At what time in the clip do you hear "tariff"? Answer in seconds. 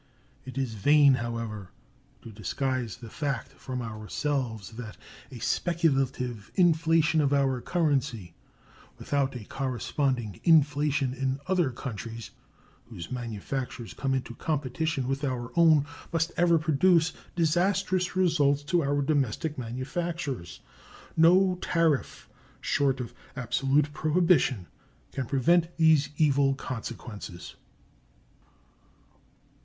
21.61-22.27